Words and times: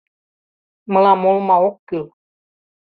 —Мылам 0.91 1.21
олма 1.29 1.57
ок 1.67 1.77
кӱл. 1.87 2.05